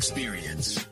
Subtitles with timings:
[0.00, 0.86] Experience.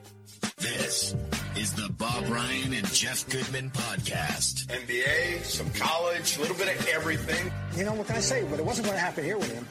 [0.58, 1.16] This
[1.56, 4.66] is the Bob Ryan and Jeff Goodman podcast.
[4.66, 7.50] NBA, some college, a little bit of everything.
[7.74, 8.46] You know, what can I say?
[8.50, 9.66] But it wasn't going to happen here with him.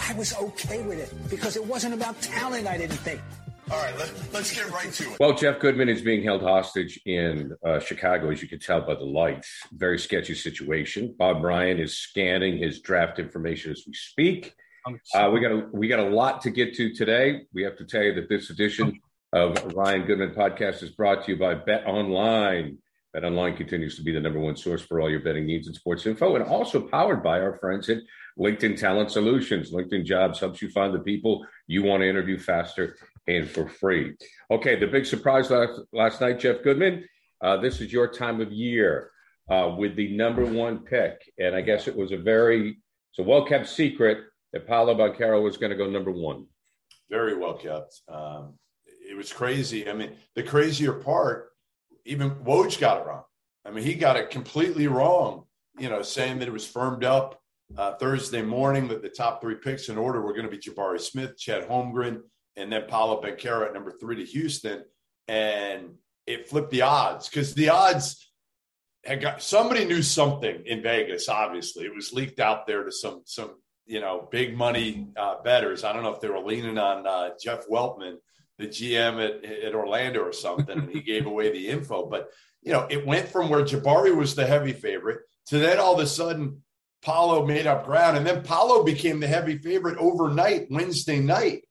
[0.00, 3.20] I was okay with it because it wasn't about talent, I didn't think.
[3.70, 5.20] All right, let, let's get right to it.
[5.20, 8.96] Well, Jeff Goodman is being held hostage in uh, Chicago, as you can tell by
[8.96, 9.48] the lights.
[9.70, 11.14] Very sketchy situation.
[11.16, 14.56] Bob Ryan is scanning his draft information as we speak.
[15.14, 17.42] Uh, we got a we got a lot to get to today.
[17.52, 19.00] We have to tell you that this edition
[19.32, 22.78] of Ryan Goodman podcast is brought to you by Bet Online.
[23.12, 25.74] Bet Online continues to be the number one source for all your betting needs and
[25.74, 27.98] sports info, and also powered by our friends at
[28.38, 29.72] LinkedIn Talent Solutions.
[29.72, 34.14] LinkedIn Jobs helps you find the people you want to interview faster and for free.
[34.50, 37.08] Okay, the big surprise last, last night, Jeff Goodman.
[37.40, 39.10] Uh, this is your time of year
[39.50, 42.78] uh, with the number one pick, and I guess it was a very
[43.10, 44.18] it's a well kept secret
[44.52, 46.46] that Paolo Banchero was going to go number one.
[47.10, 48.00] Very well kept.
[48.08, 48.54] Um,
[48.86, 49.88] it was crazy.
[49.88, 51.50] I mean, the crazier part,
[52.04, 53.22] even Woj got it wrong.
[53.64, 55.44] I mean, he got it completely wrong.
[55.78, 57.38] You know, saying that it was firmed up
[57.76, 61.00] uh, Thursday morning that the top three picks in order were going to be Jabari
[61.00, 62.22] Smith, Chet Holmgren,
[62.56, 64.84] and then Paolo Banchero at number three to Houston.
[65.28, 65.96] And
[66.26, 68.30] it flipped the odds because the odds
[69.04, 71.28] had got somebody knew something in Vegas.
[71.28, 73.56] Obviously, it was leaked out there to some some
[73.86, 75.84] you know big money uh, betters.
[75.84, 78.16] I don't know if they were leaning on uh, Jeff Weltman,
[78.58, 82.06] the GM at, at Orlando or something, and he gave away the info.
[82.06, 82.30] But
[82.62, 86.00] you know, it went from where Jabari was the heavy favorite to then all of
[86.00, 86.62] a sudden
[87.02, 91.62] Paolo made up ground, and then Paolo became the heavy favorite overnight Wednesday night.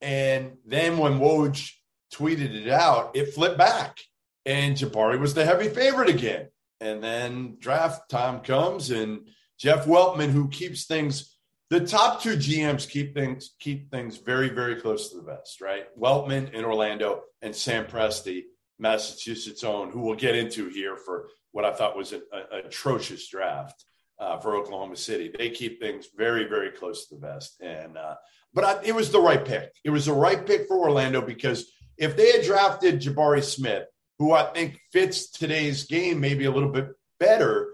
[0.00, 1.70] And then when Woj
[2.12, 3.98] tweeted it out, it flipped back,
[4.44, 6.48] and Jabari was the heavy favorite again.
[6.80, 11.29] And then draft time comes, and Jeff Weltman, who keeps things,
[11.70, 15.86] the top two GMs keep things keep things very very close to the vest, right?
[15.98, 18.42] Weltman in Orlando and Sam Presti,
[18.78, 22.22] Massachusetts own, who we'll get into here for what I thought was an
[22.52, 23.84] atrocious draft
[24.18, 25.32] uh, for Oklahoma City.
[25.36, 27.60] They keep things very, very close to the vest.
[27.60, 28.16] And uh,
[28.52, 29.72] but I, it was the right pick.
[29.84, 33.84] It was the right pick for Orlando because if they had drafted Jabari Smith,
[34.18, 36.88] who I think fits today's game maybe a little bit
[37.18, 37.72] better,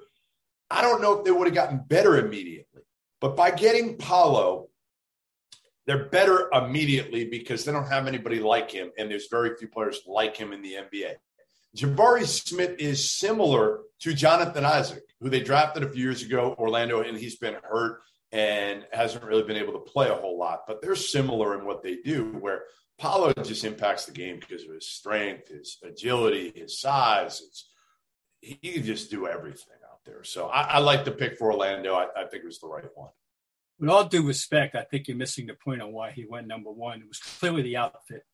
[0.70, 2.65] I don't know if they would have gotten better immediately.
[3.26, 4.68] But by getting Paolo,
[5.84, 10.00] they're better immediately because they don't have anybody like him, and there's very few players
[10.06, 11.14] like him in the NBA.
[11.76, 17.00] Jabari Smith is similar to Jonathan Isaac, who they drafted a few years ago, Orlando,
[17.00, 20.60] and he's been hurt and hasn't really been able to play a whole lot.
[20.68, 22.62] But they're similar in what they do, where
[22.96, 27.42] Paolo just impacts the game because of his strength, his agility, his size.
[28.40, 29.75] He can just do everything
[30.06, 30.24] there.
[30.24, 31.94] So I, I like the pick for Orlando.
[31.94, 33.10] I, I think it was the right one.
[33.78, 36.70] With all due respect, I think you're missing the point on why he went number
[36.70, 37.00] one.
[37.00, 38.24] It was clearly the outfit.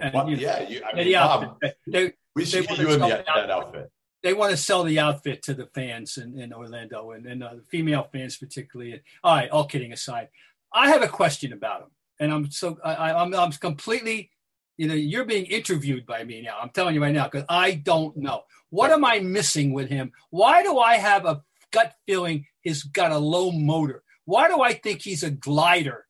[0.00, 2.90] And, well, you know, yeah, you, I mean, the Bob, they, we should get you
[2.92, 3.92] in the, the that outfit.
[4.22, 7.54] They want to sell the outfit to the fans in, in Orlando and, and uh,
[7.56, 9.02] the female fans particularly.
[9.22, 10.28] All right, all kidding aside,
[10.72, 11.88] I have a question about him,
[12.20, 14.30] and I'm so I, I'm I'm completely,
[14.76, 16.58] you know, you're being interviewed by me now.
[16.60, 20.12] I'm telling you right now because I don't know what am I missing with him.
[20.30, 24.02] Why do I have a gut feeling he's got a low motor?
[24.24, 26.06] Why do I think he's a glider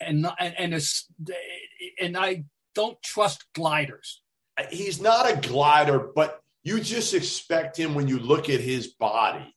[0.00, 0.80] and and and, a,
[2.00, 2.44] and I
[2.76, 4.22] don't trust gliders.
[4.70, 9.54] He's not a glider, but you just expect him when you look at his body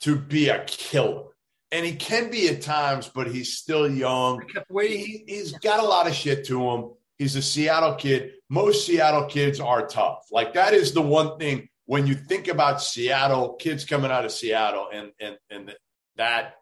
[0.00, 1.24] to be a killer.
[1.72, 4.42] And he can be at times, but he's still young.
[4.80, 6.90] He, he's got a lot of shit to him.
[7.20, 10.28] He's a Seattle kid, most Seattle kids are tough.
[10.32, 14.32] Like that is the one thing when you think about Seattle kids coming out of
[14.32, 15.76] Seattle and and and
[16.16, 16.54] that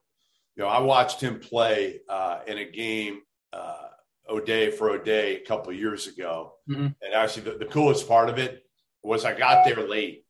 [0.56, 3.20] you know I watched him play uh, in a game
[3.52, 3.86] uh,
[4.28, 6.86] O'Day for O'Day a couple years ago, mm-hmm.
[6.86, 8.64] and actually the, the coolest part of it
[9.04, 10.24] was I got there late,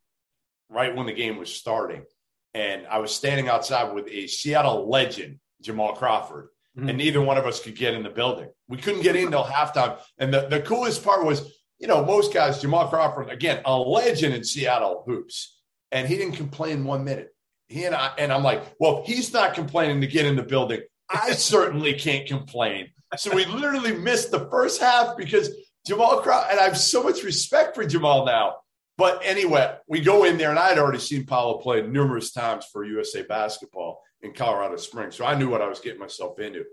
[0.69, 2.05] right when the game was starting,
[2.53, 6.49] and I was standing outside with a Seattle legend, Jamal Crawford,
[6.79, 6.89] mm-hmm.
[6.89, 8.49] and neither one of us could get in the building.
[8.69, 9.99] We couldn't get in until halftime.
[10.19, 14.35] And the, the coolest part was, you know, most guys, Jamal Crawford, again, a legend
[14.35, 15.61] in Seattle hoops,
[15.91, 17.35] and he didn't complain one minute.
[17.69, 20.43] He and I, and I'm like, well, if he's not complaining to get in the
[20.43, 20.81] building.
[21.11, 22.89] I certainly can't complain.
[23.17, 25.51] So we literally missed the first half because
[25.87, 28.57] Jamal Crawford, and I have so much respect for Jamal now.
[28.99, 32.67] But anyway, we go in there, and I had already seen Paolo play numerous times
[32.71, 35.17] for USA basketball in Colorado Springs.
[35.17, 36.65] So I knew what I was getting myself into.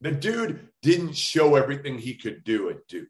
[0.00, 3.08] The dude didn't show everything he could do at Duke.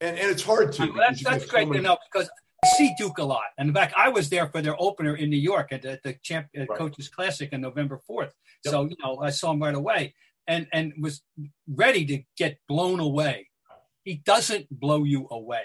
[0.00, 0.86] And, and it's hard to.
[0.86, 2.30] Well, that's that's great so many- to know because
[2.64, 3.44] I see Duke a lot.
[3.58, 6.14] And in fact, I was there for their opener in New York at the, the
[6.22, 6.78] champ, uh, right.
[6.78, 8.32] Coaches Classic on November 4th.
[8.64, 8.72] Yep.
[8.72, 10.14] So, you know, I saw him right away
[10.46, 11.22] and, and was
[11.68, 13.48] ready to get blown away.
[14.04, 15.64] He doesn't blow you away.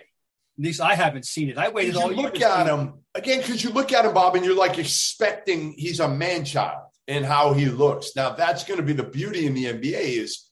[0.57, 1.57] At least I haven't seen it.
[1.57, 4.43] I waited you all look at him again because you look at him, Bob, and
[4.43, 8.15] you're like expecting he's a man child and how he looks.
[8.15, 10.49] Now, that's going to be the beauty in the NBA is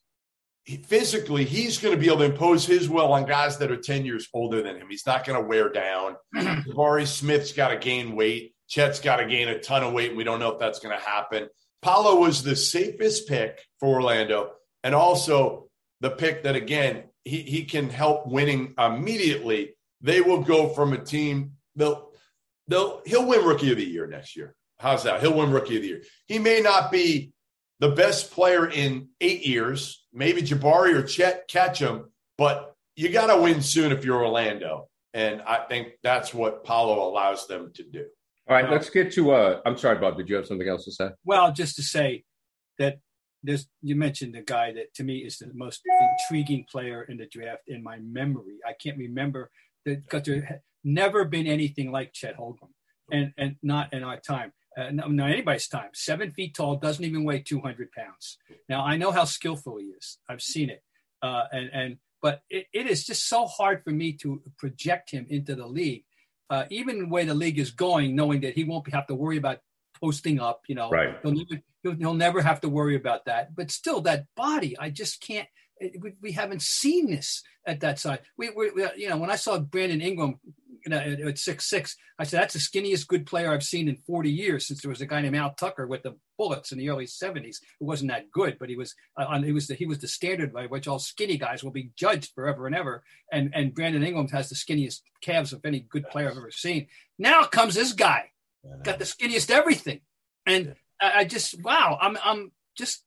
[0.63, 3.77] he, physically he's going to be able to impose his will on guys that are
[3.77, 4.87] 10 years older than him.
[4.89, 6.15] He's not going to wear down.
[6.35, 8.53] Jabari Smith's got to gain weight.
[8.67, 10.09] Chet's got to gain a ton of weight.
[10.09, 11.47] And we don't know if that's going to happen.
[11.81, 14.51] Paolo was the safest pick for Orlando
[14.83, 15.69] and also
[16.01, 19.75] the pick that, again, he, he can help winning immediately.
[20.01, 22.11] They will go from a team, they'll,
[22.67, 24.55] they'll, he'll win rookie of the year next year.
[24.79, 25.21] How's that?
[25.21, 26.03] He'll win rookie of the year.
[26.27, 27.33] He may not be
[27.79, 30.05] the best player in eight years.
[30.13, 34.87] Maybe Jabari or Chet catch him, but you got to win soon if you're Orlando.
[35.13, 38.05] And I think that's what Paolo allows them to do.
[38.47, 39.31] All right, let's get to.
[39.31, 40.17] Uh, I'm sorry, Bob.
[40.17, 41.09] Did you have something else to say?
[41.23, 42.23] Well, just to say
[42.79, 42.99] that
[43.43, 43.67] there's.
[43.81, 47.61] You mentioned the guy that to me is the most intriguing player in the draft
[47.67, 48.57] in my memory.
[48.67, 49.51] I can't remember
[49.85, 52.73] that because there never been anything like Chet Holmgren,
[53.11, 55.89] and and not in our time uh, not anybody's time.
[55.93, 58.37] Seven feet tall, doesn't even weigh 200 pounds.
[58.67, 60.17] Now I know how skillful he is.
[60.27, 60.83] I've seen it,
[61.21, 65.25] uh, and and but it, it is just so hard for me to project him
[65.29, 66.03] into the league,
[66.49, 69.37] uh, even the way the league is going, knowing that he won't have to worry
[69.37, 69.59] about
[69.99, 70.61] posting up.
[70.67, 71.17] You know, right?
[71.21, 73.55] He'll never, he'll, he'll never have to worry about that.
[73.55, 75.47] But still, that body, I just can't.
[75.81, 78.19] We, we haven't seen this at that side.
[78.37, 80.39] We, we, we, you know, when I saw Brandon Ingram
[80.85, 81.95] you know, at six six.
[82.17, 85.01] I said that's the skinniest good player I've seen in 40 years since there was
[85.01, 88.31] a guy named Al Tucker with the Bullets in the early 70s who wasn't that
[88.31, 89.43] good, but he was uh, on.
[89.43, 92.31] He was the he was the standard by which all skinny guys will be judged
[92.33, 93.03] forever and ever.
[93.31, 96.87] And and Brandon Ingram has the skinniest calves of any good player I've ever seen.
[97.17, 98.31] Now comes this guy,
[98.83, 100.01] got the skinniest everything,
[100.45, 103.03] and I, I just wow, I'm I'm just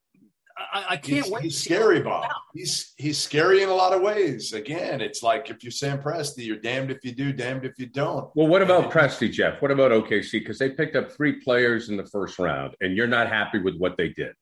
[0.73, 1.43] I, I can't he's, wait.
[1.45, 2.31] He's scary, Bob.
[2.55, 4.53] He's he's scary in a lot of ways.
[4.53, 7.87] Again, it's like if you're Sam Presti, you're damned if you do, damned if you
[7.87, 8.31] don't.
[8.35, 9.63] Well, what about and, Presti, Jeff?
[9.63, 10.33] What about OKC?
[10.33, 13.77] Because they picked up three players in the first round, and you're not happy with
[13.77, 14.35] what they did.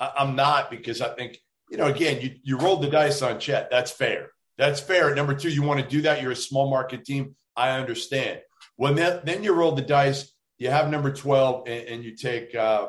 [0.00, 1.38] I, I'm not because I think
[1.70, 1.86] you know.
[1.86, 3.70] Again, you you rolled the dice on Chet.
[3.70, 4.30] That's fair.
[4.58, 5.14] That's fair.
[5.14, 6.22] Number two, you want to do that.
[6.22, 7.36] You're a small market team.
[7.56, 8.40] I understand.
[8.76, 12.54] When then, then you roll the dice, you have number twelve, and, and you take.
[12.54, 12.88] Uh,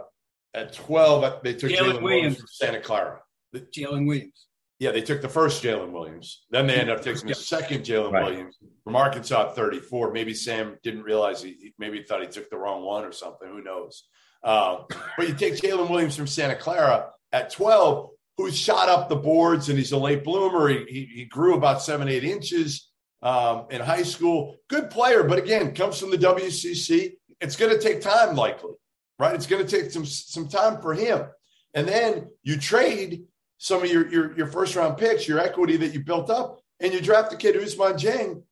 [0.56, 3.20] at 12, they took Jalen Williams from Santa Clara.
[3.54, 4.48] Jalen Williams.
[4.80, 6.44] Yeah, they took the first Jalen Williams.
[6.50, 8.26] Then they ended up taking the second Jalen right.
[8.26, 10.12] Williams from Arkansas at 34.
[10.12, 13.48] Maybe Sam didn't realize he maybe thought he took the wrong one or something.
[13.48, 14.04] Who knows?
[14.44, 14.84] Uh,
[15.18, 19.70] but you take Jalen Williams from Santa Clara at 12, who's shot up the boards
[19.70, 20.68] and he's a late bloomer.
[20.68, 22.90] He, he, he grew about seven, eight inches
[23.22, 24.58] um, in high school.
[24.70, 27.14] Good player, but again, comes from the WCC.
[27.40, 28.74] It's going to take time, likely
[29.20, 29.36] right?
[29.36, 31.26] It's going to take some some time for him,
[31.74, 33.26] and then you trade
[33.58, 36.94] some of your your, your first round picks, your equity that you built up, and
[36.94, 38.44] you draft the kid Ousmane Dieng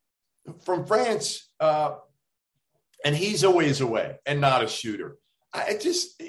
[0.64, 1.96] from France, uh,
[3.06, 5.18] and he's a ways away and not a shooter.
[5.54, 6.22] I just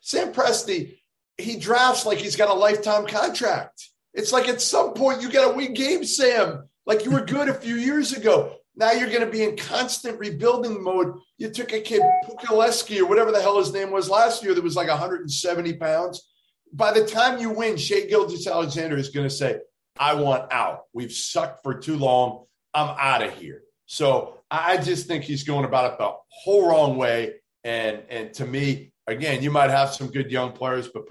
[0.00, 0.98] Sam Presti,
[1.38, 3.88] he drafts like he's got a lifetime contract.
[4.14, 6.68] It's like at some point you got to win games, Sam.
[6.84, 8.56] Like you were good a few years ago.
[8.74, 11.14] Now you're going to be in constant rebuilding mode.
[11.36, 14.64] You took a kid, Pukalesky, or whatever the hell his name was last year, that
[14.64, 16.28] was like 170 pounds.
[16.72, 19.58] By the time you win, Shai Gilgeous-Alexander is going to say,
[19.98, 20.84] I want out.
[20.94, 22.46] We've sucked for too long.
[22.72, 23.62] I'm out of here.
[23.86, 27.34] So I just think he's going about it the whole wrong way.
[27.62, 31.04] And and to me, again, you might have some good young players, but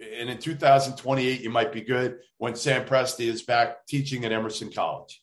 [0.00, 4.70] and in 2028, you might be good when Sam Presti is back teaching at Emerson
[4.70, 5.20] College.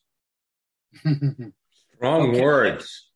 [1.96, 2.40] Strong okay.
[2.40, 3.10] words.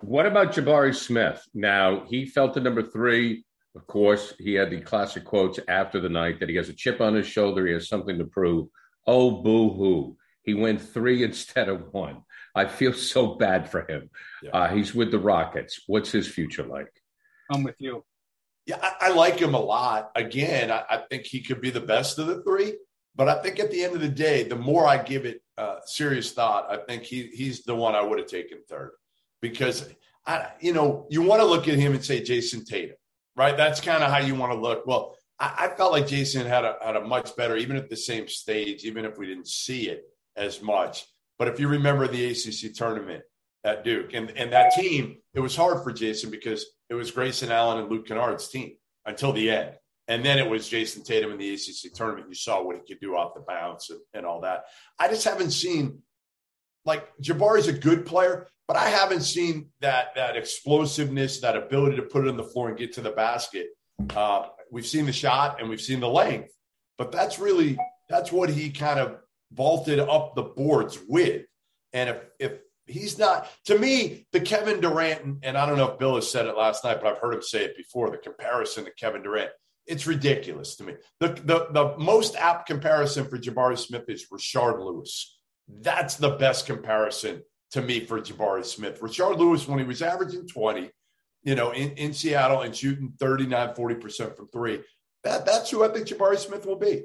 [0.00, 1.42] What about Jabari Smith?
[1.54, 3.44] Now, he felt the number three.
[3.76, 7.00] Of course, he had the classic quotes after the night that he has a chip
[7.00, 7.66] on his shoulder.
[7.66, 8.68] He has something to prove.
[9.06, 10.16] Oh, boo hoo.
[10.42, 12.22] He went three instead of one.
[12.54, 14.10] I feel so bad for him.
[14.42, 14.50] Yeah.
[14.50, 15.82] Uh, he's with the Rockets.
[15.86, 16.92] What's his future like?
[17.50, 18.04] I'm with you.
[18.66, 20.10] Yeah, I, I like him a lot.
[20.14, 22.74] Again, I, I, think he could be the best of the three.
[23.16, 25.42] But I think at the end of the day, the more I give it
[25.88, 28.92] serious thought, I think he he's the one I would have taken third
[29.40, 29.88] because
[30.26, 32.96] I, you know, you want to look at him and say Jayson Tatum,
[33.36, 33.56] right?
[33.56, 34.86] That's kind of how you want to look.
[34.86, 37.96] Well, I, I, felt like Jayson had a had a much better, even at the
[37.96, 40.04] same stage, even if we didn't see it
[40.36, 41.06] as much.
[41.38, 43.22] But if you remember the ACC tournament
[43.64, 47.50] at Duke and and that team, it was hard for Jayson because it was Grayson
[47.50, 48.74] Allen and Luke Kennard's team
[49.06, 49.74] until the end.
[50.10, 52.26] And then it was Jayson Tatum in the ACC tournament.
[52.28, 54.64] You saw what he could do off the bounce and, and all that.
[54.98, 56.02] I just haven't seen
[56.84, 62.02] like Jabari's a good player, but I haven't seen that that explosiveness, that ability to
[62.02, 63.68] put it on the floor and get to the basket.
[64.16, 66.52] Uh, we've seen the shot and we've seen the length,
[66.98, 69.16] but that's really that's what he kind of
[69.52, 71.46] vaulted up the boards with.
[71.92, 72.52] And if if
[72.86, 76.46] he's not to me the Kevin Durant and I don't know if Bill has said
[76.46, 78.10] it last night, but I've heard him say it before.
[78.10, 79.52] The comparison to Kevin Durant
[79.90, 80.94] it's ridiculous to me.
[81.18, 85.38] The, the, the most apt comparison for Jabari Smith is Rashard Lewis.
[85.68, 87.42] That's the best comparison
[87.72, 89.00] to me for Jabari Smith.
[89.00, 90.90] Rashard Lewis, when he was averaging 20,
[91.42, 94.80] you know, in, in Seattle and shooting 39, 40% from three,
[95.24, 97.04] that, that's who I think Jabari Smith will be.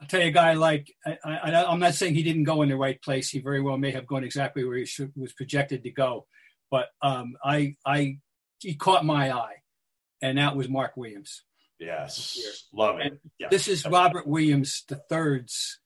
[0.00, 2.76] I'll tell you a guy like, I, am not saying he didn't go in the
[2.76, 3.28] right place.
[3.28, 6.26] He very well may have gone exactly where he should, was projected to go.
[6.70, 8.18] But um, I, I,
[8.60, 9.56] he caught my eye,
[10.22, 11.42] and that was Mark Williams.
[11.78, 13.20] Yes, love it.
[13.38, 13.50] Yes.
[13.50, 15.80] This is Robert Williams the third's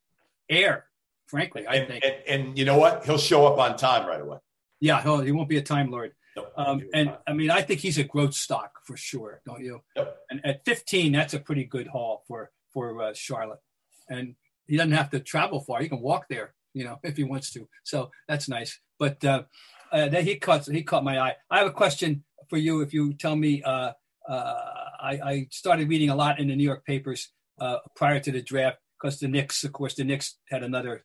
[0.49, 0.87] heir.
[1.27, 2.05] Frankly, I and, think.
[2.05, 3.05] And, and, you know what?
[3.05, 4.39] He'll show up on time right away.
[4.81, 6.13] Yeah, he won't be a time lord.
[6.57, 9.83] Um, and I mean, I think he's a growth stock for sure, don't you?
[9.97, 10.17] Yep.
[10.31, 13.61] And at 15, that's a pretty good haul for for uh, Charlotte.
[14.09, 17.25] And he doesn't have to travel far; he can walk there, you know, if he
[17.25, 17.69] wants to.
[17.85, 18.79] So that's nice.
[18.99, 19.45] But uh,
[19.93, 21.37] uh, he caught he caught my eye.
[21.51, 22.81] I have a question for you.
[22.81, 23.93] If you tell me uh,
[24.33, 28.43] I, I, started reading a lot in the New York papers uh, prior to the
[28.43, 31.05] draft because the Knicks, of course, the Knicks had another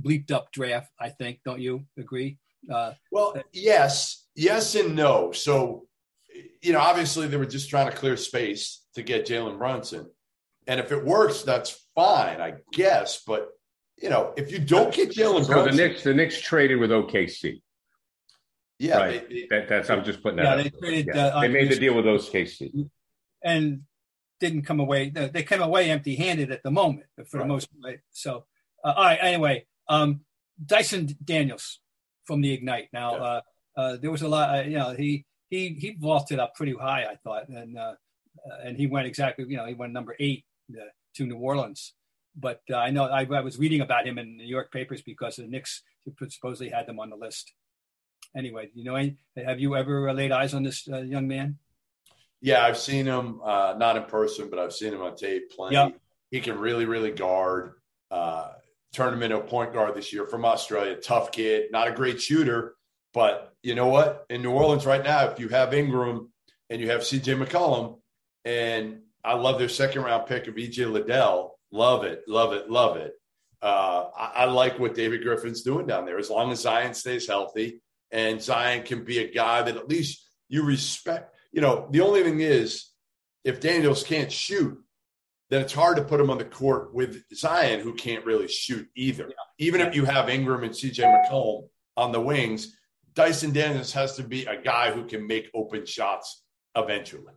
[0.00, 0.90] bleeped up draft.
[0.98, 2.38] I think, don't you agree?
[2.72, 5.32] Uh, well, yes, yes, and no.
[5.32, 5.86] So,
[6.60, 10.08] you know, obviously they were just trying to clear space to get Jalen Brunson,
[10.66, 13.22] and if it works, that's fine, I guess.
[13.26, 13.48] But
[14.00, 16.90] you know, if you don't get Jalen so Brunson, the Knicks, the Knicks traded with
[16.90, 17.60] OKC.
[18.78, 19.28] Yeah, right.
[19.28, 20.56] They, that, that's I'm just putting that.
[20.58, 21.26] Yeah, they, traded, yeah.
[21.26, 22.88] uh, they made the deal with OKC
[23.44, 23.82] and
[24.40, 25.10] didn't come away.
[25.10, 27.44] They came away empty-handed at the moment for right.
[27.44, 28.00] the most part.
[28.10, 28.44] So,
[28.84, 29.18] uh, all right.
[29.20, 30.22] Anyway, um,
[30.64, 31.80] Dyson Daniels
[32.24, 32.88] from the Ignite.
[32.92, 33.22] Now, yeah.
[33.22, 33.40] uh,
[33.76, 34.58] uh, there was a lot.
[34.58, 37.94] Uh, you know, he he he vaulted up pretty high, I thought, and uh,
[38.64, 39.44] and he went exactly.
[39.48, 40.84] You know, he went number eight uh,
[41.16, 41.94] to New Orleans.
[42.34, 45.36] But I know I, I, was reading about him in the New York papers because
[45.36, 45.82] the Knicks
[46.30, 47.52] supposedly had them on the list.
[48.36, 48.96] Anyway, you know,
[49.36, 51.58] have you ever laid eyes on this young man?
[52.40, 55.76] Yeah, I've seen him uh, not in person, but I've seen him on tape plenty.
[55.76, 56.00] Yep.
[56.30, 57.74] He can really, really guard.
[58.10, 58.48] Uh,
[58.92, 60.96] turned him into a point guard this year from Australia.
[60.96, 62.74] Tough kid, not a great shooter,
[63.14, 64.26] but you know what?
[64.28, 66.30] In New Orleans right now, if you have Ingram
[66.68, 68.00] and you have CJ McCollum,
[68.44, 71.58] and I love their second round pick of EJ Liddell.
[71.70, 73.12] Love it, love it, love it.
[73.62, 76.18] Uh, I, I like what David Griffin's doing down there.
[76.18, 77.80] As long as Zion stays healthy
[78.12, 82.22] and Zion can be a guy that at least you respect you know, the only
[82.22, 82.88] thing is
[83.44, 84.78] if Daniels can't shoot,
[85.50, 88.88] then it's hard to put him on the court with Zion, who can't really shoot
[88.96, 89.24] either.
[89.28, 89.66] Yeah.
[89.66, 92.74] Even if you have Ingram and CJ McCollum on the wings,
[93.12, 96.42] Dyson Daniels has to be a guy who can make open shots
[96.74, 97.34] eventually.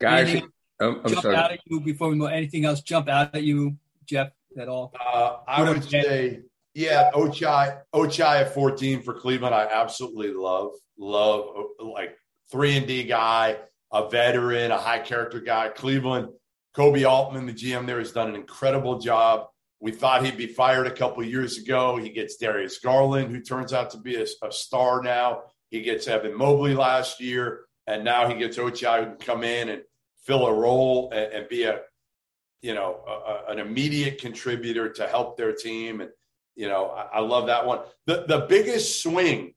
[0.00, 0.48] Guys, anything
[0.80, 1.36] I'm, I'm jump sorry.
[1.36, 2.30] out at you before we move.
[2.30, 4.94] Anything else jump out at you, Jeff, at all?
[4.98, 6.40] Uh, I would say
[6.78, 9.52] yeah, Ochai, Ochai at 14 for Cleveland.
[9.52, 11.48] I absolutely love, love
[11.80, 12.16] like
[12.52, 13.56] three and D guy,
[13.92, 15.70] a veteran, a high character guy.
[15.70, 16.28] Cleveland,
[16.76, 19.48] Koby Altman, the GM there, has done an incredible job.
[19.80, 21.96] We thought he'd be fired a couple years ago.
[21.96, 25.42] He gets Darius Garland, who turns out to be a, a star now.
[25.70, 29.68] He gets Evan Mobley last year, and now he gets Ochai who can come in
[29.68, 29.82] and
[30.24, 31.80] fill a role and, and be a,
[32.62, 36.02] you know, a, a, an immediate contributor to help their team.
[36.02, 36.10] And
[36.58, 37.78] you know, I, I love that one.
[38.06, 39.54] The the biggest swing,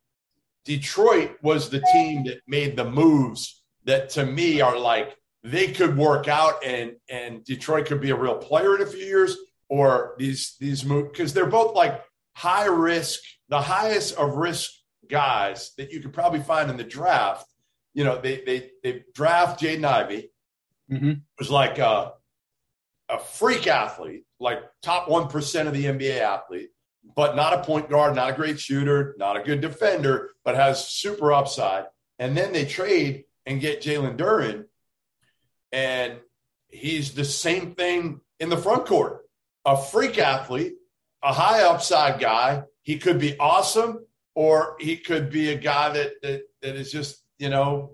[0.66, 5.98] Detroit was the team that made the moves that to me are like they could
[5.98, 9.36] work out and and Detroit could be a real player in a few years,
[9.68, 12.04] or these these moves because they're both like
[12.36, 14.70] high risk, the highest of risk
[15.10, 17.48] guys that you could probably find in the draft.
[17.96, 20.30] You know, they they they draft Jaden Ivey,
[20.92, 21.14] mm-hmm.
[21.40, 22.14] was like a,
[23.10, 26.70] a freak athlete, like top one percent of the NBA athlete,
[27.16, 30.88] but not a point guard, not a great shooter, not a good defender, but has
[30.88, 31.86] super upside.
[32.20, 34.66] And then they trade and get Jalen Duren,
[35.72, 36.20] and
[36.68, 39.26] he's the same thing in the front court.
[39.66, 40.76] A freak athlete,
[41.24, 42.64] a high upside guy.
[42.84, 44.06] He could be awesome,
[44.36, 47.92] or he could be a guy that that, that is just you know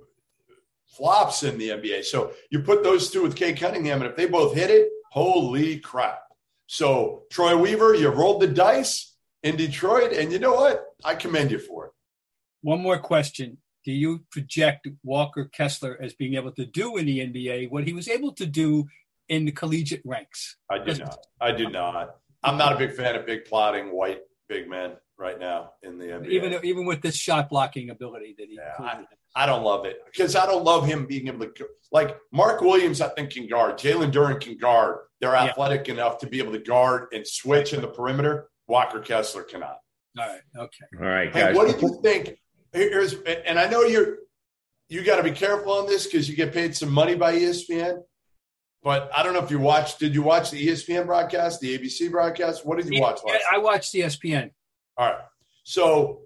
[0.87, 2.05] flops in the NBA.
[2.05, 5.79] So you put those two with Cade Cunningham, and if they both hit it, holy
[5.79, 6.26] crap!
[6.67, 10.85] So Troy Weaver, you rolled the dice in Detroit, and you know what?
[11.03, 11.91] I commend you for it.
[12.61, 13.57] One more question.
[13.85, 17.93] Do you project Walker Kessler as being able to do in the NBA what he
[17.93, 18.85] was able to do
[19.29, 20.57] in the collegiate ranks?
[20.69, 21.19] I do not.
[21.39, 22.17] I do not.
[22.43, 26.05] I'm not a big fan of big plotting white big men right now in the
[26.05, 26.29] NBA.
[26.29, 28.55] Even even with this shot blocking ability that he.
[28.55, 29.05] Yeah, I,
[29.41, 33.01] I, don't love it because I don't love him being able to like Mark Williams.
[33.01, 33.77] I think can guard.
[33.77, 34.99] Jalen Duren can guard.
[35.21, 35.95] They're athletic yeah.
[35.95, 38.49] enough to be able to guard and switch in the perimeter.
[38.67, 39.77] Walker Kessler cannot.
[40.17, 40.41] All right.
[40.57, 40.85] Okay.
[40.99, 41.43] All right, guys.
[41.43, 42.37] Hey, what did you think?
[42.73, 44.17] Here's and I know you're
[44.89, 48.01] you got to be careful on this because you get paid some money by ESPN.
[48.83, 49.99] But I don't know if you watched.
[49.99, 52.65] Did you watch the ESPN broadcast, the ABC broadcast?
[52.65, 53.19] What did you watch?
[53.25, 54.51] Yeah, I watched the ESPN.
[54.97, 55.21] All right.
[55.63, 56.21] So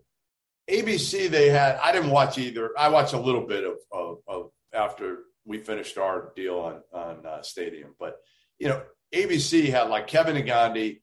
[0.72, 1.78] ABC, they had.
[1.84, 2.72] I didn't watch either.
[2.78, 7.26] I watched a little bit of, of, of after we finished our deal on on
[7.26, 8.18] uh, Stadium, but
[8.60, 8.82] you know,
[9.14, 11.02] ABC had like Kevin Negandhi,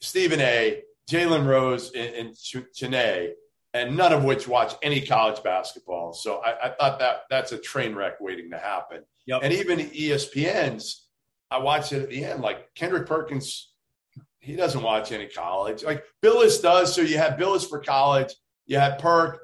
[0.00, 2.34] Stephen A, Jalen Rose, and, and
[2.74, 3.32] Chiney,
[3.74, 6.12] and none of which watch any college basketball.
[6.12, 9.02] So I, I thought that that's a train wreck waiting to happen.
[9.26, 9.40] Yep.
[9.42, 11.06] And even ESPN's,
[11.50, 12.40] I watched it at the end.
[12.40, 13.72] Like Kendrick Perkins,
[14.38, 15.82] he doesn't watch any college.
[15.82, 16.94] Like Bilas does.
[16.94, 18.34] So you have Bilas for college.
[18.66, 19.40] You have Perk.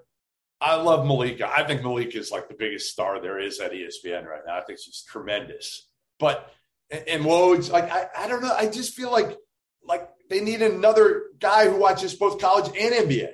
[0.61, 1.51] I love Malika.
[1.51, 4.59] I think Malika is like the biggest star there is at ESPN right now.
[4.59, 5.89] I think she's tremendous.
[6.19, 6.53] But
[6.91, 8.55] and Woj, like I, I don't know.
[8.55, 9.37] I just feel like
[9.87, 13.31] like they need another guy who watches both college and NBA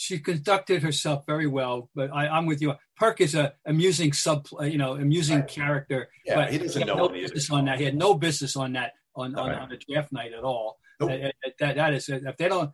[0.00, 1.90] she conducted herself very well.
[1.94, 2.72] But I, am with you.
[2.96, 5.48] Perk is a amusing sub, uh, you know, amusing right.
[5.48, 6.08] character.
[6.24, 7.78] Yeah, but he doesn't he know no business on that.
[7.78, 9.58] He had no business on that on on, right.
[9.58, 10.78] on the draft night at all.
[11.00, 11.10] Nope.
[11.10, 12.70] That, that, that is if they don't,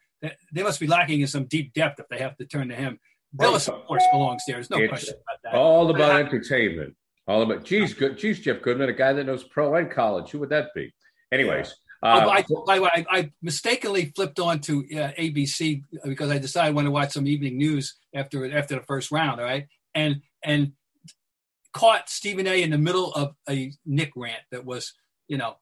[0.52, 2.98] they must be lacking in some deep depth if they have to turn to him.
[3.34, 3.68] Right.
[3.68, 4.56] Of course, belongs there.
[4.56, 5.58] There's no it's question about that.
[5.58, 6.94] All about but entertainment.
[7.26, 7.64] All about.
[7.64, 8.16] Geez, good.
[8.18, 10.30] Geez, Jeff Goodman, a guy that knows pro and college.
[10.30, 10.92] Who would that be?
[11.32, 11.74] Anyways.
[12.02, 16.38] Uh, I, by the way, I, I, mistakenly flipped on to uh, ABC because I
[16.38, 19.40] decided I want to watch some evening news after after the first round.
[19.40, 20.72] All right, and and
[21.72, 22.62] caught Stephen A.
[22.62, 24.94] in the middle of a Nick rant that was,
[25.28, 25.56] you know,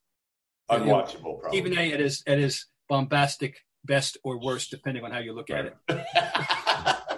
[0.71, 1.41] unwatchable.
[1.41, 1.51] Probably.
[1.51, 1.93] Stephen A.
[1.93, 5.77] at his at his bombastic best or worst, depending on how you look at it.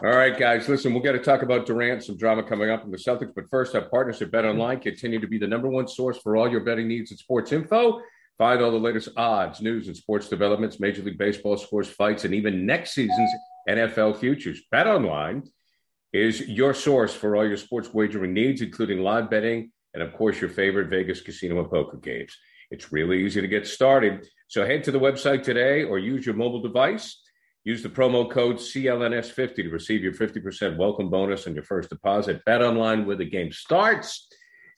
[0.04, 2.90] All right, guys, listen, we'll get to talk about Durant, some drama coming up in
[2.90, 3.32] the Celtics.
[3.34, 6.36] But first, our partners at Bet Online continue to be the number one source for
[6.36, 8.02] all your betting needs and sports info.
[8.36, 12.34] Find all the latest odds, news, and sports developments, Major League Baseball scores, fights, and
[12.34, 13.30] even next season's
[13.68, 14.60] NFL futures.
[14.70, 15.44] Bet online
[16.12, 20.40] is your source for all your sports wagering needs, including live betting and, of course,
[20.40, 22.36] your favorite Vegas casino and poker games.
[22.70, 24.26] It's really easy to get started.
[24.48, 27.20] So head to the website today or use your mobile device.
[27.64, 32.44] Use the promo code CLNS50 to receive your 50% welcome bonus on your first deposit.
[32.44, 34.28] Bet online where the game starts.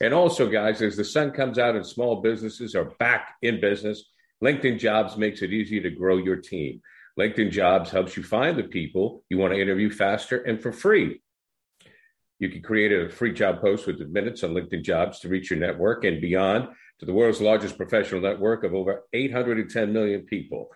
[0.00, 4.10] And also, guys, as the sun comes out and small businesses are back in business,
[4.42, 6.80] LinkedIn Jobs makes it easier to grow your team.
[7.18, 11.20] LinkedIn Jobs helps you find the people you want to interview faster and for free.
[12.38, 15.58] You can create a free job post within minutes on LinkedIn Jobs to reach your
[15.58, 16.68] network and beyond
[17.00, 20.68] to the world's largest professional network of over 810 million people.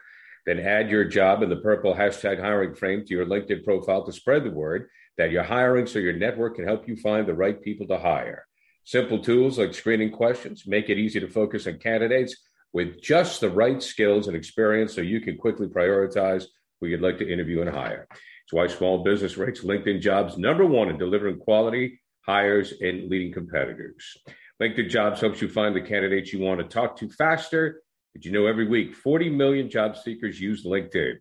[0.47, 4.13] Then add your job in the purple hashtag hiring frame to your LinkedIn profile to
[4.13, 7.61] spread the word that you're hiring so your network can help you find the right
[7.63, 8.47] people to hire.
[8.85, 12.37] Simple tools like screening questions make it easy to focus on candidates
[12.73, 16.47] with just the right skills and experience so you can quickly prioritize
[16.81, 18.09] who you'd like to interview and hire.
[18.11, 23.33] It's why small business ranks LinkedIn jobs number one in delivering quality hires and leading
[23.33, 24.17] competitors.
[24.63, 27.83] LinkedIn jobs helps you find the candidates you want to talk to faster.
[28.15, 31.15] Did you know every week 40 million job seekers use LinkedIn?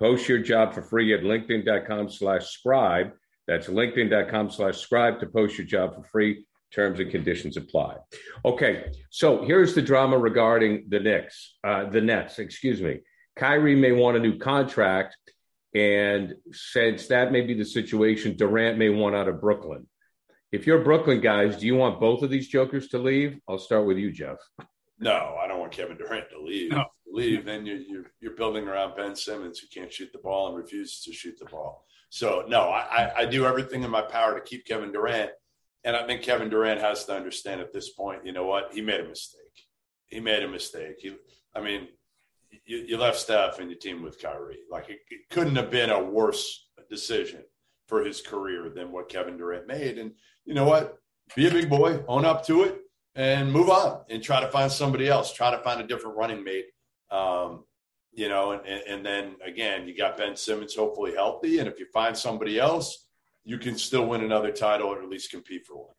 [0.00, 3.12] Post your job for free at LinkedIn.com slash scribe.
[3.46, 6.44] That's LinkedIn.com slash scribe to post your job for free.
[6.74, 7.98] Terms and conditions apply.
[8.44, 12.98] Okay, so here's the drama regarding the Knicks, uh, the Nets, excuse me.
[13.36, 15.16] Kyrie may want a new contract,
[15.72, 19.86] and since that may be the situation, Durant may want out of Brooklyn.
[20.50, 23.38] If you're Brooklyn guys, do you want both of these jokers to leave?
[23.46, 24.38] I'll start with you, Jeff.
[24.98, 26.72] No, I don't want Kevin Durant to leave.
[26.72, 26.84] No.
[27.10, 30.56] Leave, then you're, you're you're building around Ben Simmons, who can't shoot the ball and
[30.56, 31.86] refuses to shoot the ball.
[32.10, 35.30] So no, I, I, I do everything in my power to keep Kevin Durant,
[35.84, 38.26] and I think Kevin Durant has to understand at this point.
[38.26, 38.72] You know what?
[38.72, 39.40] He made a mistake.
[40.06, 40.96] He made a mistake.
[40.98, 41.16] He,
[41.54, 41.88] I mean,
[42.66, 44.60] you, you left Steph and your team with Kyrie.
[44.70, 47.42] Like it, it couldn't have been a worse decision
[47.88, 49.98] for his career than what Kevin Durant made.
[49.98, 50.12] And
[50.44, 50.98] you know what?
[51.34, 52.78] Be a big boy, own up to it,
[53.14, 55.32] and move on and try to find somebody else.
[55.32, 56.66] Try to find a different running mate.
[57.10, 57.64] Um,
[58.12, 61.58] you know, and, and then again, you got Ben Simmons hopefully healthy.
[61.58, 63.06] And if you find somebody else,
[63.44, 65.94] you can still win another title or at least compete for one.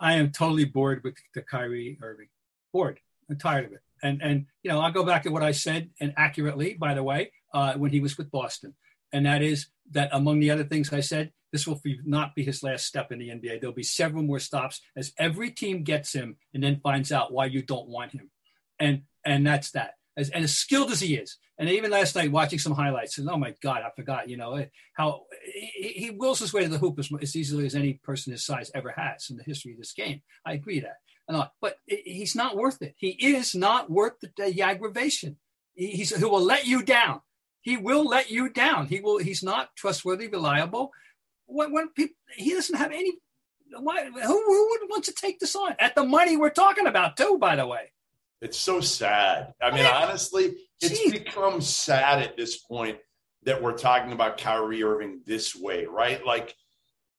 [0.00, 2.28] I am totally bored with the Kyrie Irving.
[2.72, 3.00] Bored.
[3.28, 3.80] I'm tired of it.
[4.02, 7.02] And and you know, I'll go back to what I said and accurately, by the
[7.02, 8.74] way, uh, when he was with Boston,
[9.12, 12.62] and that is that among the other things I said, this will not be his
[12.62, 13.60] last step in the NBA.
[13.60, 17.46] There'll be several more stops as every team gets him and then finds out why
[17.46, 18.30] you don't want him,
[18.78, 19.94] and and that's that.
[20.18, 23.28] As, and as skilled as he is, and even last night watching some highlights, and
[23.28, 24.64] oh my God, I forgot, you know,
[24.94, 28.32] how he, he wills his way to the hoop as, as easily as any person
[28.32, 30.22] his size ever has in the history of this game.
[30.46, 30.96] I agree that
[31.28, 32.94] and all, but he's not worth it.
[32.96, 35.36] He is not worth the, the aggravation.
[35.74, 37.20] He, he's, he will let you down.
[37.66, 38.86] He will let you down.
[38.86, 39.18] He will.
[39.18, 40.92] He's not trustworthy, reliable.
[41.46, 43.14] When, when people, he doesn't have any.
[43.78, 47.16] Why, who, who would want to take this on at the money we're talking about,
[47.16, 47.38] too?
[47.38, 47.92] By the way,
[48.40, 49.52] it's so sad.
[49.60, 51.12] I mean, honestly, it's Jeez.
[51.12, 52.98] become sad at this point
[53.42, 56.24] that we're talking about Kyrie Irving this way, right?
[56.24, 56.54] Like,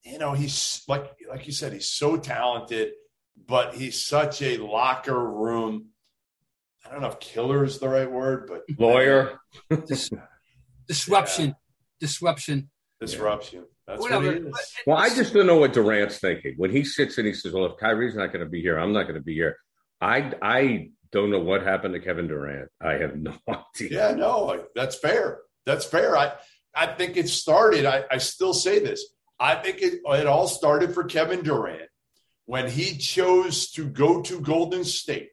[0.02, 2.92] you know, he's like, like you said, he's so talented
[3.46, 5.86] but he's such a locker room.
[6.86, 9.40] I don't know if killer is the right word, but lawyer.
[10.88, 11.46] disruption.
[11.48, 11.52] Yeah.
[12.00, 12.70] Disruption.
[13.00, 13.64] Disruption.
[13.86, 14.26] That's Whatever.
[14.26, 14.72] what he is.
[14.86, 17.66] Well, I just don't know what Durant's thinking when he sits and he says, "Well,
[17.66, 19.56] if Kyrie's not going to be here, I'm not going to be here."
[20.00, 22.68] I I don't know what happened to Kevin Durant.
[22.80, 23.90] I have no idea.
[23.90, 25.38] Yeah, no, that's fair.
[25.64, 26.16] That's fair.
[26.16, 26.32] I
[26.74, 27.86] I think it started.
[27.86, 29.04] I, I still say this.
[29.40, 31.88] I think it, it all started for Kevin Durant
[32.46, 35.30] when he chose to go to Golden State.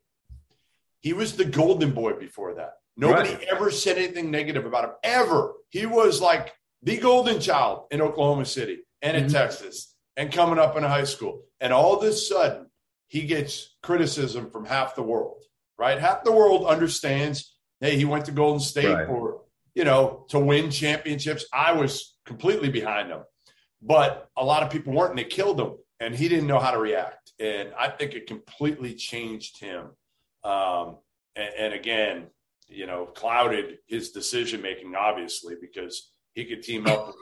[1.02, 2.74] He was the golden boy before that.
[2.98, 3.44] Nobody right.
[3.52, 5.54] ever said anything negative about him, ever.
[5.70, 9.34] He was like the golden child in Oklahoma City and in mm-hmm.
[9.34, 11.44] Texas and coming up in high school.
[11.60, 12.68] And all of a sudden,
[13.08, 15.44] he gets criticism from half the world,
[15.78, 16.00] right?
[16.00, 19.08] Half the world understands, hey, he went to Golden State right.
[19.08, 19.42] for,
[19.74, 21.46] you know, to win championships.
[21.52, 23.22] I was completely behind him.
[23.82, 26.72] But a lot of people weren't, and they killed him and he didn't know how
[26.72, 27.32] to react.
[27.40, 29.90] And I think it completely changed him.
[30.44, 30.98] Um,
[31.36, 32.28] and, and, again,
[32.68, 37.14] you know, clouded his decision making, obviously, because he could team up.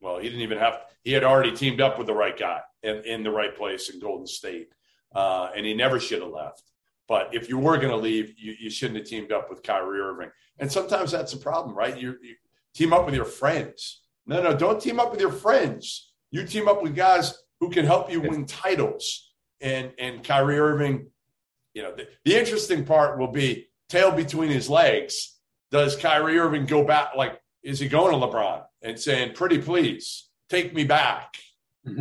[0.00, 3.04] Well, he didn't even have, he had already teamed up with the right guy in,
[3.04, 4.68] in the right place in Golden State.
[5.14, 6.62] Uh, and he never should have left.
[7.08, 10.00] But if you were going to leave, you, you, shouldn't have teamed up with Kyrie
[10.00, 10.30] Irving.
[10.58, 11.98] And sometimes that's a problem, right?
[11.98, 12.36] You, you
[12.72, 14.02] team up with your friends.
[14.26, 16.12] No, no, don't team up with your friends.
[16.30, 19.32] You team up with guys who can help you win titles.
[19.60, 21.08] And and Kyrie Irving,
[21.74, 25.36] you know, the, the interesting part will be tail between his legs.
[25.70, 27.10] Does Kyrie Irving go back?
[27.16, 31.34] Like, is he going to LeBron and saying, "Pretty please, take me back"?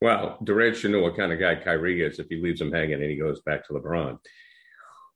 [0.00, 2.94] Well, Durant should know what kind of guy Kyrie is if he leaves him hanging
[2.94, 4.18] and he goes back to LeBron.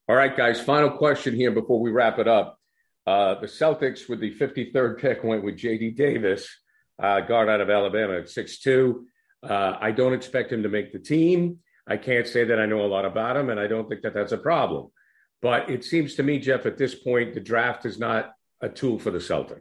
[0.09, 2.59] All right, guys, final question here before we wrap it up.
[3.07, 5.93] Uh, the Celtics, with the 53rd pick, went with J.D.
[5.93, 6.49] Davis,
[7.01, 9.05] uh, guard out of Alabama at 6'2.
[9.43, 11.59] Uh, I don't expect him to make the team.
[11.87, 14.15] I can't say that I know a lot about him, and I don't think that
[14.15, 14.91] that's a problem.
[15.43, 18.99] But it seems to me, Jeff, at this point, the draft is not a tool
[18.99, 19.61] for the Celtics.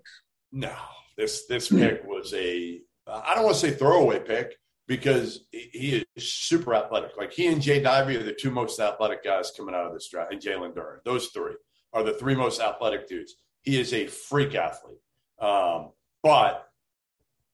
[0.52, 0.74] No,
[1.18, 4.56] this this pick was a I don't want to say throwaway pick
[4.88, 7.18] because he is super athletic.
[7.18, 10.08] Like he and Jay Ivey are the two most athletic guys coming out of this
[10.10, 10.98] draft, and Jalen Duren.
[11.04, 11.56] Those three
[11.94, 13.36] are the three most athletic dudes.
[13.64, 15.00] He is a freak athlete,
[15.40, 15.92] um,
[16.22, 16.68] but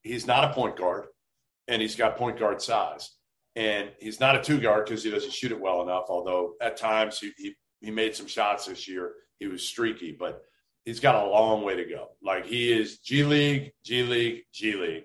[0.02, 1.06] he's not a point guard
[1.68, 3.10] and he's got point guard size.
[3.54, 6.04] And he's not a two guard because he doesn't shoot it well enough.
[6.08, 9.12] Although at times he, he he made some shots this year.
[9.38, 10.42] He was streaky, but
[10.84, 12.08] he's got a long way to go.
[12.22, 15.04] Like he is G League, G League, G League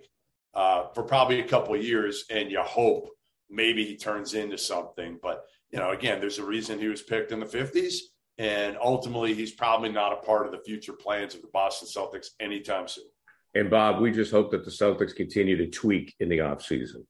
[0.54, 3.10] uh, for probably a couple of years, and you hope
[3.50, 5.20] maybe he turns into something.
[5.22, 7.98] But you know, again, there's a reason he was picked in the 50s,
[8.38, 12.28] and ultimately he's probably not a part of the future plans of the Boston Celtics
[12.40, 13.06] anytime soon.
[13.56, 17.06] And Bob, we just hope that the Celtics continue to tweak in the offseason.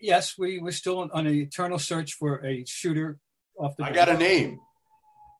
[0.00, 3.18] Yes, we, we're still on an eternal search for a shooter
[3.58, 4.58] off the I got a name.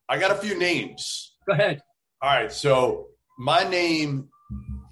[0.08, 1.36] I got a few names.
[1.46, 1.82] Go ahead.
[2.22, 2.52] All right.
[2.52, 3.06] So
[3.38, 4.28] my name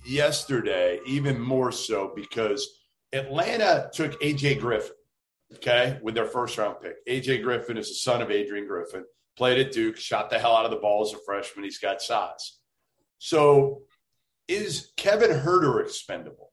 [0.06, 2.68] yesterday, even more so because
[3.12, 4.96] Atlanta took AJ Griffin,
[5.54, 7.06] okay, with their first round pick.
[7.06, 9.04] AJ Griffin is the son of Adrian Griffin.
[9.36, 11.64] played at Duke, shot the hell out of the ball as a freshman.
[11.64, 12.58] He's got size.
[13.18, 13.82] So
[14.48, 16.52] is Kevin Huerter expendable?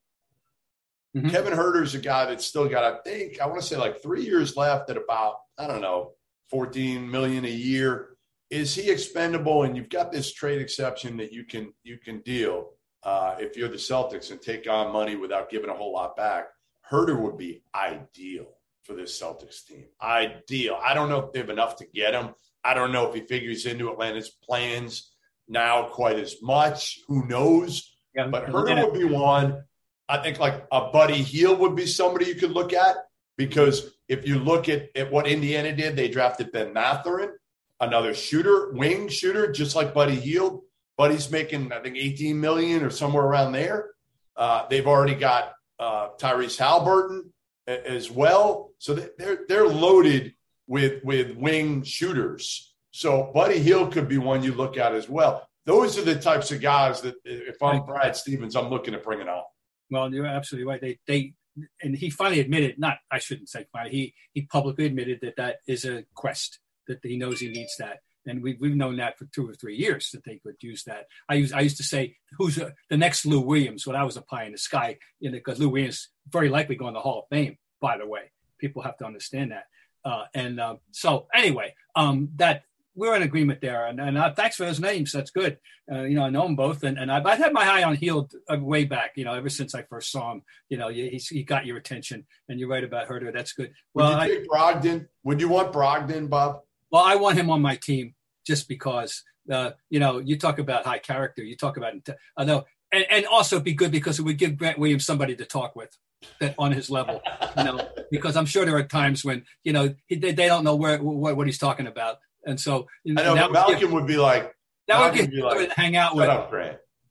[1.15, 1.29] Mm-hmm.
[1.29, 1.53] Kevin
[1.95, 4.89] a guy that's still got, I think, I want to say like three years left
[4.91, 6.11] at about, I don't know,
[6.49, 8.09] 14 million a year.
[8.49, 9.63] Is he expendable?
[9.63, 12.71] And you've got this trade exception that you can you can deal
[13.03, 16.47] uh, if you're the Celtics and take on money without giving a whole lot back.
[16.91, 18.47] Huerter would be ideal
[18.83, 19.85] for this Celtics team.
[20.01, 20.79] Ideal.
[20.83, 22.29] I don't know if they have enough to get him.
[22.63, 25.11] I don't know if he figures into Atlanta's plans
[25.47, 26.99] now quite as much.
[27.07, 27.95] Who knows?
[28.15, 29.63] Yeah, but Huerter would be one.
[30.09, 32.95] I think like a Buddy Hield would be somebody you could look at
[33.37, 37.31] because if you look at, at what Indiana did, they drafted Ben Mathurin,
[37.79, 40.63] another shooter, wing shooter, just like Buddy Hield.
[40.97, 43.91] Buddy's making, I think, 18 million or somewhere around there.
[44.35, 47.31] Uh, they've already got uh, Tyrese Halliburton
[47.67, 48.71] as well.
[48.79, 50.33] So they're they're loaded
[50.67, 52.73] with with wing shooters.
[52.91, 55.47] So Buddy Hield could be one you look at as well.
[55.65, 59.29] Those are the types of guys that if I'm Brad Stevens, I'm looking at bringing
[59.29, 59.43] on.
[59.91, 60.81] Well, you're absolutely right.
[60.81, 61.33] They they
[61.81, 65.57] and he finally admitted not I shouldn't say finally he he publicly admitted that that
[65.67, 69.25] is a quest that he knows he needs that and we've, we've known that for
[69.25, 71.07] two or three years that they could use that.
[71.27, 74.17] I used I used to say who's a, the next Lou Williams when I was
[74.17, 77.01] a pie in the sky, you know, because Lou Williams very likely going to the
[77.01, 77.57] Hall of Fame.
[77.81, 79.65] By the way, people have to understand that.
[80.03, 82.63] Uh, and uh, so anyway, um, that
[82.95, 83.85] we're in agreement there.
[83.85, 85.11] And, and uh, thanks for those names.
[85.11, 85.57] That's good.
[85.91, 87.95] Uh, you know, I know them both, and, and I've, I've had my eye on
[87.95, 89.13] Hield uh, way back.
[89.15, 90.43] You know, ever since I first saw him.
[90.69, 93.33] You know, he, he got your attention, and you're right about Huerter.
[93.33, 93.73] That's good.
[93.93, 95.07] Well, Would you I, Brogdon?
[95.23, 96.61] Would you want Brogdon, Bob?
[96.91, 99.23] Well, I want him on my team just because.
[99.51, 101.43] Uh, you know, you talk about high character.
[101.43, 101.93] You talk about
[102.37, 105.45] I know, and, and also be good because it would give Grant Williams somebody to
[105.45, 105.97] talk with
[106.39, 107.21] that on his level.
[107.57, 110.63] You know, because I'm sure there are times when you know he, they, they don't
[110.63, 112.17] know where what, what he's talking about
[112.49, 114.53] and so I know Malcolm give, would be like
[114.87, 116.27] that Malcolm would be like, hang out with.
[116.27, 116.51] Up.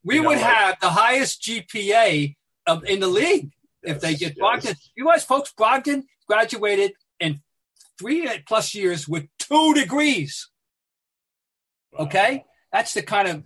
[0.03, 2.35] We you would know, have like, the highest GPA
[2.67, 3.51] of, in the league
[3.83, 4.37] yes, if they get yes.
[4.37, 4.75] Brogdon.
[4.95, 7.41] You guys, folks, Brogdon graduated in
[7.97, 10.49] three plus years with two degrees.
[11.93, 12.05] Wow.
[12.05, 13.43] Okay, that's the kind of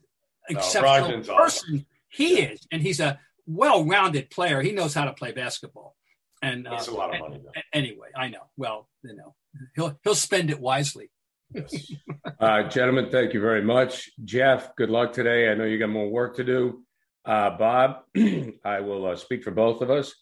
[0.49, 1.85] exceptional no, person awesome.
[2.09, 4.61] he is, and he's a well-rounded player.
[4.61, 5.95] He knows how to play basketball.
[6.41, 7.39] And that's uh, a lot of money.
[7.43, 7.61] Though.
[7.71, 8.43] Anyway, I know.
[8.57, 9.35] Well, you know,
[9.75, 11.09] he'll he'll spend it wisely.
[11.53, 11.91] Yes.
[12.39, 14.11] uh, gentlemen, thank you very much.
[14.23, 15.49] Jeff, good luck today.
[15.49, 16.83] I know you got more work to do.
[17.25, 18.03] Uh, Bob,
[18.65, 20.13] I will uh, speak for both of us.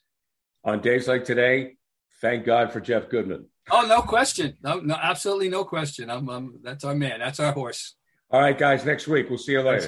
[0.63, 1.77] On days like today,
[2.21, 3.47] thank God for Jeff Goodman.
[3.71, 4.57] Oh, no question.
[4.63, 6.09] No, no, absolutely no question.
[6.09, 7.19] I'm, I'm, that's our man.
[7.19, 7.95] That's our horse.
[8.29, 8.85] All right, guys.
[8.85, 9.79] Next week, we'll see you later.